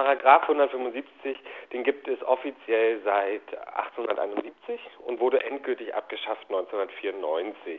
[0.00, 1.36] Paragraph 175,
[1.74, 3.42] den gibt es offiziell seit
[3.76, 7.78] 1871 und wurde endgültig abgeschafft 1994.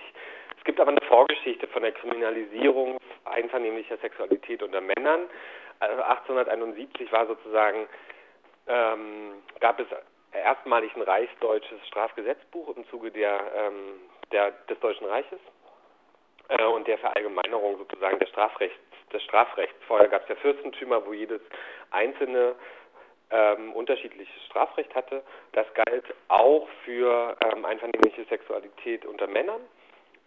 [0.56, 5.22] Es gibt aber eine Vorgeschichte von der Kriminalisierung einvernehmlicher Sexualität unter Männern.
[5.80, 7.90] Also 1871 war sozusagen,
[8.68, 9.88] ähm, gab es
[10.32, 14.00] erstmalig ein reichsdeutsches Strafgesetzbuch im Zuge der, ähm,
[14.32, 15.40] der, des Deutschen Reiches
[16.50, 18.78] äh, und der Verallgemeinerung sozusagen des Strafrechts.
[19.12, 19.76] Des Strafrechts.
[19.88, 21.42] Vorher gab es ja Fürstentümer, wo jedes
[21.92, 22.56] einzelne
[23.30, 25.24] ähm, unterschiedliches Strafrecht hatte.
[25.54, 29.62] Das galt auch für ähm, einvernehmliche Sexualität unter Männern.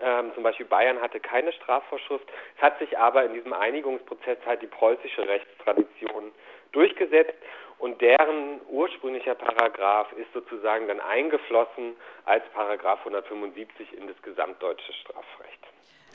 [0.00, 2.28] Ähm, zum Beispiel Bayern hatte keine Strafvorschrift.
[2.56, 6.32] Es hat sich aber in diesem Einigungsprozess halt die preußische Rechtstradition
[6.72, 7.34] durchgesetzt
[7.78, 15.53] und deren ursprünglicher Paragraph ist sozusagen dann eingeflossen als Paragraph 175 in das gesamtdeutsche Strafrecht.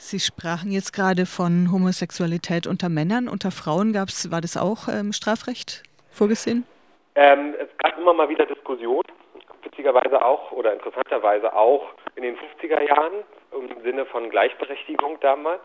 [0.02, 3.28] Sie sprachen jetzt gerade von Homosexualität unter Männern.
[3.28, 6.64] Unter Frauen gab's, war das auch ähm, Strafrecht vorgesehen?
[7.16, 9.04] Ähm, es gab immer mal wieder Diskussionen,
[9.62, 13.12] witzigerweise auch oder interessanterweise auch in den 50er Jahren
[13.52, 15.60] im Sinne von Gleichberechtigung damals.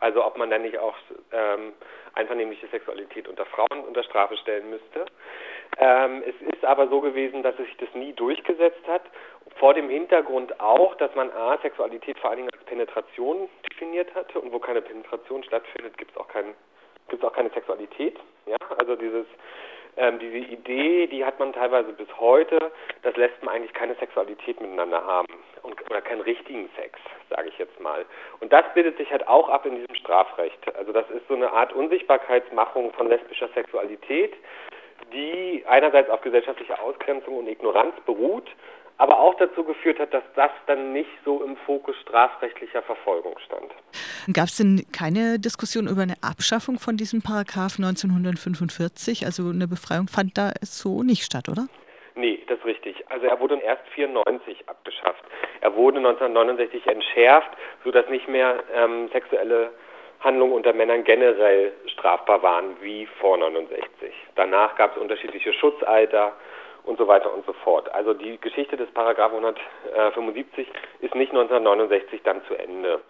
[0.00, 0.96] Also ob man dann nicht auch
[1.30, 1.72] ähm,
[2.14, 5.06] einvernehmliche Sexualität unter Frauen unter Strafe stellen müsste.
[5.78, 9.02] Ähm, es ist aber so gewesen, dass sich das nie durchgesetzt hat.
[9.56, 14.40] Vor dem Hintergrund auch, dass man A, Sexualität vor allen Dingen als Penetration definiert hatte
[14.40, 16.54] und wo keine Penetration stattfindet, gibt es auch, kein,
[17.22, 18.18] auch keine Sexualität.
[18.46, 18.56] Ja?
[18.78, 19.26] Also dieses
[19.96, 24.58] ähm, diese Idee, die hat man teilweise bis heute, das lässt man eigentlich keine Sexualität
[24.60, 25.28] miteinander haben
[25.62, 28.06] und, oder keinen richtigen Sex, sage ich jetzt mal.
[28.40, 30.74] Und das bildet sich halt auch ab in diesem Strafrecht.
[30.76, 34.34] Also das ist so eine Art Unsichtbarkeitsmachung von lesbischer Sexualität,
[35.12, 38.48] die einerseits auf gesellschaftlicher Ausgrenzung und Ignoranz beruht,
[38.98, 43.72] aber auch dazu geführt hat, dass das dann nicht so im Fokus strafrechtlicher Verfolgung stand.
[44.32, 49.24] Gab es denn keine Diskussion über eine Abschaffung von diesem Paragraph 1945?
[49.24, 51.66] Also eine Befreiung fand da so nicht statt, oder?
[52.14, 53.10] Nee, das ist richtig.
[53.10, 55.24] Also er wurde erst 94 abgeschafft.
[55.60, 57.50] Er wurde 1969 entschärft,
[57.84, 59.70] sodass nicht mehr ähm, sexuelle
[60.22, 64.12] Handlungen unter Männern generell strafbar waren wie vor 69.
[64.36, 66.32] Danach gab es unterschiedliche Schutzalter
[66.84, 67.92] und so weiter und so fort.
[67.92, 70.68] Also die Geschichte des Paragraph 175
[71.00, 73.00] ist nicht 1969 dann zu Ende.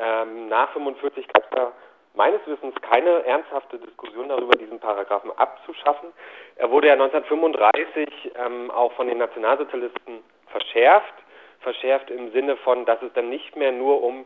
[0.00, 1.72] Ähm, nach 45 gab es da
[2.14, 6.12] meines Wissens keine ernsthafte Diskussion darüber, diesen Paragraphen abzuschaffen.
[6.56, 11.14] Er wurde ja 1935 ähm, auch von den Nationalsozialisten verschärft.
[11.60, 14.24] Verschärft im Sinne von, dass es dann nicht mehr nur um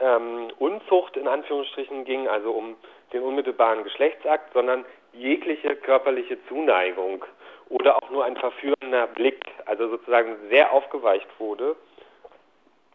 [0.00, 2.76] ähm, Unzucht in Anführungsstrichen ging, also um
[3.12, 7.24] den unmittelbaren Geschlechtsakt, sondern jegliche körperliche Zuneigung
[7.68, 11.76] oder auch nur ein verführender Blick, also sozusagen sehr aufgeweicht wurde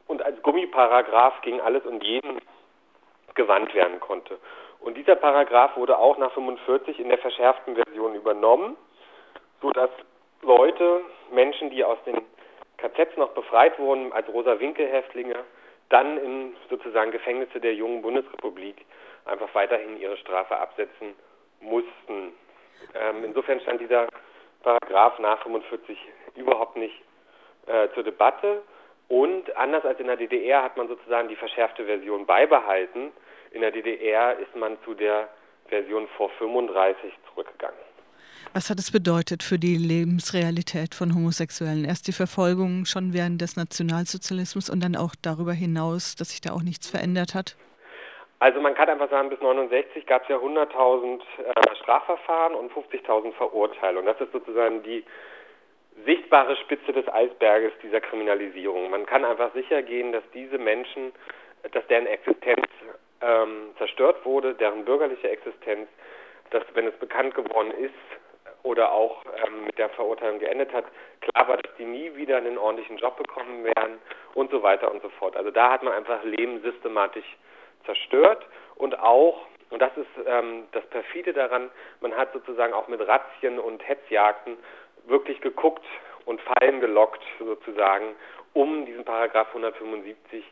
[0.07, 2.39] und als Gummiparagraph gegen alles und jeden
[3.35, 4.37] gewandt werden konnte.
[4.79, 8.75] Und dieser Paragraph wurde auch nach 45 in der verschärften Version übernommen,
[9.61, 9.89] sodass
[10.41, 11.01] Leute,
[11.31, 12.21] Menschen, die aus den
[12.77, 15.35] KZs noch befreit wurden als Rosa-Winkel-Häftlinge,
[15.91, 18.85] dann in sozusagen Gefängnisse der jungen Bundesrepublik
[19.25, 21.15] einfach weiterhin ihre Strafe absetzen
[21.59, 22.33] mussten.
[22.95, 24.07] Ähm, insofern stand dieser
[24.63, 25.97] Paragraph nach 45
[26.35, 26.95] überhaupt nicht
[27.67, 28.61] äh, zur Debatte.
[29.07, 33.11] Und anders als in der DDR hat man sozusagen die verschärfte Version beibehalten.
[33.51, 35.27] In der DDR ist man zu der
[35.67, 37.90] Version vor 35 zurückgegangen.
[38.53, 41.85] Was hat es bedeutet für die Lebensrealität von Homosexuellen?
[41.85, 46.51] Erst die Verfolgung schon während des Nationalsozialismus und dann auch darüber hinaus, dass sich da
[46.51, 47.55] auch nichts verändert hat?
[48.39, 53.31] Also man kann einfach sagen, bis 1969 gab es ja 100.000 äh, Strafverfahren und 50.000
[53.35, 54.07] Verurteilungen.
[54.07, 55.05] Das ist sozusagen die
[56.05, 58.89] sichtbare Spitze des Eisberges dieser Kriminalisierung.
[58.89, 61.13] Man kann einfach sicher gehen, dass diese Menschen,
[61.71, 62.67] dass deren Existenz
[63.21, 65.87] ähm, zerstört wurde, deren bürgerliche Existenz,
[66.49, 67.93] dass wenn es bekannt geworden ist
[68.63, 70.85] oder auch ähm, mit der Verurteilung geendet hat,
[71.21, 73.99] klar war, dass die nie wieder einen ordentlichen Job bekommen werden
[74.33, 75.35] und so weiter und so fort.
[75.35, 77.25] Also da hat man einfach Leben systematisch
[77.85, 78.45] zerstört
[78.75, 81.69] und auch, und das ist ähm, das Perfide daran,
[82.01, 84.57] man hat sozusagen auch mit Razzien und Hetzjagden
[85.05, 85.85] wirklich geguckt
[86.25, 88.15] und Fallen gelockt sozusagen,
[88.53, 90.43] um diesen Paragraph 175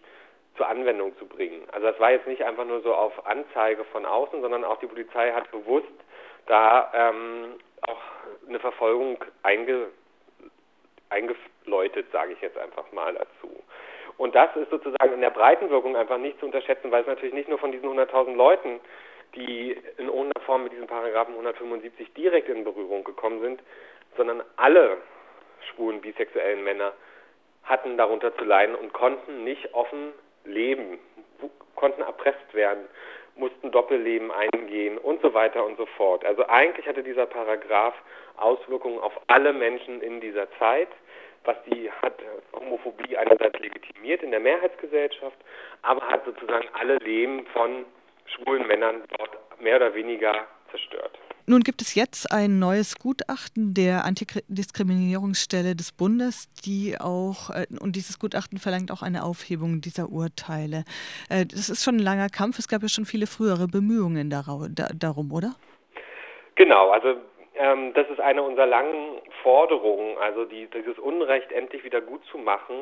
[0.57, 1.63] zur Anwendung zu bringen.
[1.71, 4.87] Also das war jetzt nicht einfach nur so auf Anzeige von außen, sondern auch die
[4.87, 5.87] Polizei hat bewusst
[6.47, 7.53] da ähm,
[7.87, 8.01] auch
[8.47, 9.87] eine Verfolgung einge,
[11.09, 13.63] eingeläutet, sage ich jetzt einfach mal dazu.
[14.17, 17.47] Und das ist sozusagen in der Breitenwirkung einfach nicht zu unterschätzen, weil es natürlich nicht
[17.47, 18.79] nur von diesen 100.000 Leuten,
[19.35, 23.61] die in irgendeiner Form mit diesem Paragraphen 175 direkt in Berührung gekommen sind,
[24.17, 24.97] sondern alle
[25.69, 26.93] schwulen, bisexuellen Männer
[27.63, 30.11] hatten darunter zu leiden und konnten nicht offen
[30.43, 30.99] leben,
[31.75, 32.87] konnten erpresst werden,
[33.39, 36.25] mussten Doppelleben eingehen und so weiter und so fort.
[36.25, 37.95] Also eigentlich hatte dieser Paragraph
[38.37, 40.89] Auswirkungen auf alle Menschen in dieser Zeit,
[41.45, 42.15] was die hat
[42.53, 45.37] Homophobie einerseits legitimiert in der Mehrheitsgesellschaft,
[45.81, 47.85] aber hat sozusagen alle Leben von
[48.25, 51.17] schwulen Männern dort mehr oder weniger zerstört.
[51.49, 57.95] Nun gibt es jetzt ein neues Gutachten der Antidiskriminierungsstelle des Bundes, die auch, äh, und
[57.95, 60.83] dieses Gutachten verlangt auch eine Aufhebung dieser Urteile.
[61.27, 62.59] Äh, das ist schon ein langer Kampf.
[62.59, 65.55] Es gab ja schon viele frühere Bemühungen darum, oder?
[66.53, 67.15] Genau, also
[67.55, 72.37] ähm, das ist eine unserer langen Forderungen, also die, dieses Unrecht endlich wieder gut zu
[72.37, 72.75] machen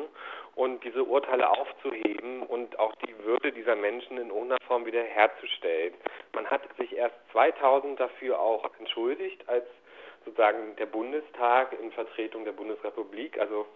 [0.58, 5.94] und diese Urteile aufzuheben und auch die Würde dieser Menschen in irgendeiner Form wieder herzustellen.
[6.32, 9.64] Man hat sich erst 2000 dafür auch entschuldigt, als
[10.24, 13.66] sozusagen der Bundestag in Vertretung der Bundesrepublik, also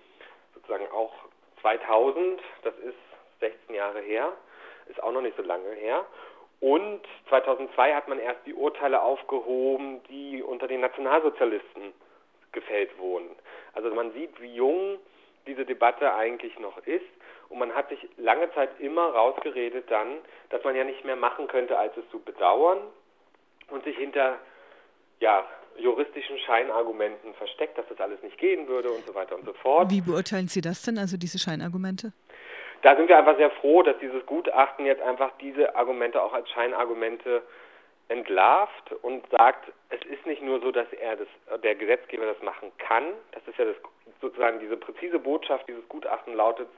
[0.54, 1.14] sozusagen auch
[1.60, 2.98] 2000, das ist
[3.38, 4.32] 16 Jahre her,
[4.86, 6.04] ist auch noch nicht so lange her.
[6.58, 11.92] Und 2002 hat man erst die Urteile aufgehoben, die unter den Nationalsozialisten
[12.50, 13.30] gefällt wurden.
[13.72, 14.98] Also man sieht, wie jung
[15.46, 17.04] diese Debatte eigentlich noch ist.
[17.48, 20.18] Und man hat sich lange Zeit immer rausgeredet dann,
[20.50, 22.78] dass man ja nicht mehr machen könnte, als es zu bedauern
[23.68, 24.38] und sich hinter
[25.20, 25.44] ja,
[25.76, 29.90] juristischen Scheinargumenten versteckt, dass das alles nicht gehen würde und so weiter und so fort.
[29.90, 32.12] Wie beurteilen Sie das denn, also diese Scheinargumente?
[32.82, 36.50] da sind wir einfach sehr froh, dass dieses Gutachten jetzt einfach diese Argumente auch als
[36.50, 37.42] Scheinargumente
[38.08, 42.72] entlarvt und sagt, es ist nicht nur so, dass er das, der Gesetzgeber das machen
[42.78, 43.04] kann.
[43.30, 43.76] Das ist ja das,
[44.22, 46.68] sozusagen diese präzise Botschaft dieses Gutachten lautet,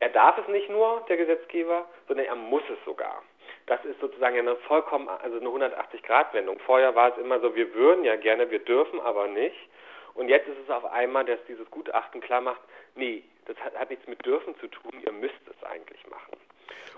[0.00, 3.22] er darf es nicht nur, der Gesetzgeber, sondern er muss es sogar.
[3.66, 6.58] Das ist sozusagen eine vollkommen, also eine 180-Grad-Wendung.
[6.60, 9.56] Vorher war es immer so, wir würden ja gerne, wir dürfen aber nicht.
[10.14, 12.60] Und jetzt ist es auf einmal, dass dieses Gutachten klar macht,
[12.94, 16.36] nee, das hat, hat nichts mit dürfen zu tun, ihr müsst es eigentlich machen.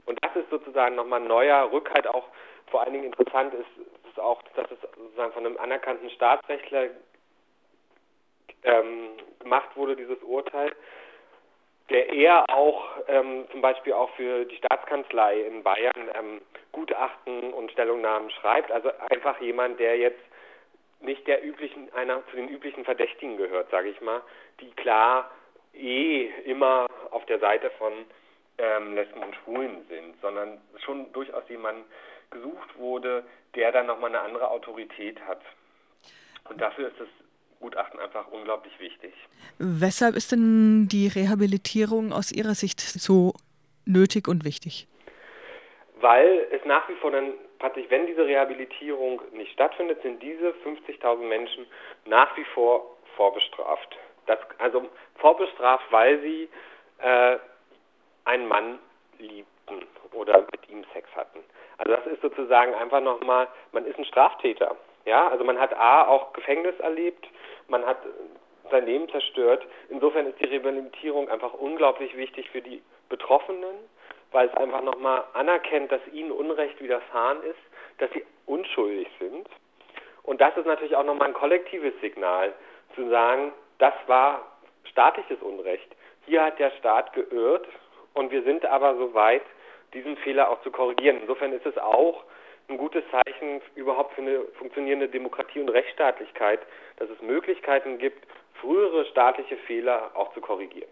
[0.06, 2.28] Und das ist sozusagen nochmal ein neuer Rückhalt, auch
[2.70, 3.68] vor allen Dingen interessant ist,
[4.08, 6.88] ist auch, dass es sozusagen von einem anerkannten Staatsrechtler
[8.64, 10.72] ähm, gemacht wurde, dieses Urteil,
[11.88, 16.40] der eher auch ähm, zum Beispiel auch für die Staatskanzlei in Bayern ähm,
[16.72, 18.70] Gutachten und Stellungnahmen schreibt.
[18.70, 20.20] Also einfach jemand, der jetzt
[21.00, 24.22] nicht der üblichen, einer zu den üblichen Verdächtigen gehört, sage ich mal,
[24.60, 25.30] die klar
[25.74, 27.92] eh immer auf der Seite von
[28.58, 31.84] ähm, Lesben und Schwulen sind, sondern schon durchaus jemand
[32.30, 33.24] gesucht wurde,
[33.54, 35.40] der dann nochmal eine andere Autorität hat.
[36.48, 37.08] Und dafür ist das
[37.60, 39.12] Gutachten einfach unglaublich wichtig.
[39.58, 43.34] Weshalb ist denn die Rehabilitierung aus Ihrer Sicht so
[43.84, 44.88] nötig und wichtig?
[46.00, 51.16] Weil es nach wie vor dann praktisch, wenn diese Rehabilitierung nicht stattfindet, sind diese 50.000
[51.16, 51.66] Menschen
[52.06, 53.98] nach wie vor vorbestraft.
[54.26, 56.48] Das, also vorbestraft, weil sie
[56.98, 57.36] äh,
[58.24, 58.78] einen Mann
[59.18, 61.40] liebten oder mit ihm Sex hatten.
[61.78, 64.76] Also das ist sozusagen einfach nochmal, man ist ein Straftäter.
[65.04, 67.26] Ja, also man hat A auch Gefängnis erlebt,
[67.68, 67.98] man hat
[68.70, 69.66] sein Leben zerstört.
[69.88, 73.74] Insofern ist die Rehabilitierung einfach unglaublich wichtig für die Betroffenen,
[74.32, 77.58] weil es einfach nochmal anerkennt, dass ihnen Unrecht widerfahren ist,
[77.98, 79.48] dass sie unschuldig sind.
[80.22, 82.52] Und das ist natürlich auch nochmal ein kollektives Signal,
[82.94, 84.46] zu sagen, das war
[84.84, 85.88] staatliches Unrecht.
[86.26, 87.66] Hier hat der Staat geirrt
[88.14, 89.42] und wir sind aber so weit,
[89.94, 91.18] diesen Fehler auch zu korrigieren.
[91.20, 92.24] Insofern ist es auch
[92.70, 96.60] ein gutes Zeichen überhaupt für eine funktionierende Demokratie und Rechtsstaatlichkeit,
[96.98, 98.26] dass es Möglichkeiten gibt,
[98.60, 100.88] frühere staatliche Fehler auch zu korrigieren.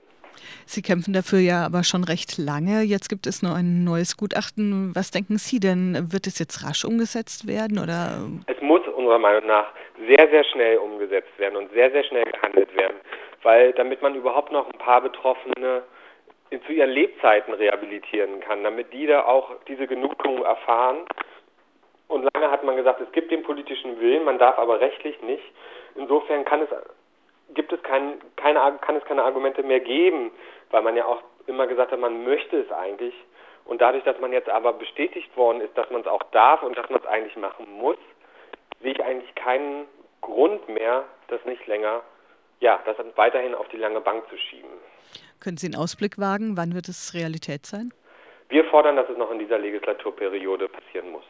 [0.66, 2.82] Sie kämpfen dafür ja aber schon recht lange.
[2.82, 4.94] Jetzt gibt es noch ein neues Gutachten.
[4.94, 6.12] Was denken Sie denn?
[6.12, 8.28] Wird es jetzt rasch umgesetzt werden oder?
[8.46, 9.72] Es muss unserer Meinung nach
[10.06, 12.98] sehr, sehr schnell umgesetzt werden und sehr, sehr schnell gehandelt werden,
[13.42, 15.82] weil damit man überhaupt noch ein paar Betroffene
[16.66, 20.98] zu ihren Lebzeiten rehabilitieren kann, damit die da auch diese Genugtuung erfahren.
[22.08, 25.44] Und lange hat man gesagt, es gibt den politischen Willen, man darf aber rechtlich nicht.
[25.94, 26.68] Insofern kann es
[27.54, 30.30] gibt es kein, keine, kann es keine Argumente mehr geben,
[30.70, 33.14] weil man ja auch immer gesagt hat, man möchte es eigentlich.
[33.64, 36.76] Und dadurch, dass man jetzt aber bestätigt worden ist, dass man es auch darf und
[36.76, 37.96] dass man es eigentlich machen muss,
[38.80, 39.86] sehe ich eigentlich keinen
[40.20, 42.02] Grund mehr, das nicht länger,
[42.60, 44.70] ja, das weiterhin auf die lange Bank zu schieben.
[45.40, 46.56] Können Sie einen Ausblick wagen?
[46.56, 47.92] Wann wird es Realität sein?
[48.48, 51.24] Wir fordern, dass es noch in dieser Legislaturperiode passieren muss.